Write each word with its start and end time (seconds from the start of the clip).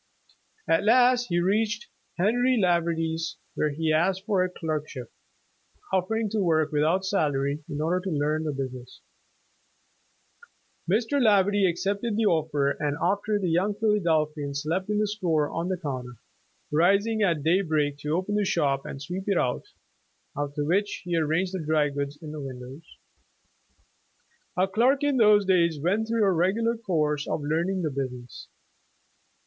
At 0.67 0.83
last 0.83 1.27
he 1.27 1.39
reached 1.39 1.87
Henry 2.17 2.57
Laverty's, 2.59 3.37
where 3.53 3.69
he 3.69 3.93
asked 3.93 4.25
for 4.25 4.43
a 4.43 4.49
clerkship, 4.49 5.11
offer 5.93 6.15
ing 6.15 6.27
to 6.31 6.39
work 6.39 6.71
without 6.71 7.05
salary 7.05 7.63
in 7.69 7.79
order 7.79 7.99
to 7.99 8.09
learn 8.09 8.43
the 8.45 8.49
busi 8.49 9.05
91 10.87 10.87
The 10.87 10.93
Original 10.95 10.95
John 10.95 10.95
Jacob 10.95 10.95
Astor 10.95 10.95
ness. 10.95 11.05
Mr. 11.05 11.21
Laverty 11.23 11.69
accepted 11.69 12.17
the 12.17 12.25
offer, 12.25 12.71
and 12.71 12.97
after 12.99 13.33
this 13.37 13.41
the 13.43 13.49
young 13.51 13.75
Philadelphian 13.75 14.55
slept 14.55 14.89
in 14.89 14.97
the 14.97 15.05
store 15.07 15.51
on 15.51 15.67
the 15.67 15.77
counter, 15.77 16.15
rising 16.71 17.21
at 17.21 17.43
daybreak 17.43 17.99
to 17.99 18.15
open 18.15 18.33
the 18.33 18.43
shop 18.43 18.87
and 18.87 18.99
sweep 18.99 19.25
it 19.27 19.37
out, 19.37 19.65
after 20.35 20.65
which 20.65 21.03
he 21.05 21.15
arranged 21.15 21.53
the 21.53 21.63
dry 21.63 21.89
goods 21.89 22.17
in 22.19 22.31
the 22.31 22.41
windows. 22.41 22.97
A 24.57 24.67
clerk 24.67 25.03
in 25.03 25.17
those 25.17 25.45
days 25.45 25.79
went 25.79 26.07
through 26.07 26.23
a 26.25 26.31
regular 26.31 26.75
course 26.75 27.27
of 27.27 27.43
learning 27.43 27.83
the 27.83 27.91
business. 27.91 28.47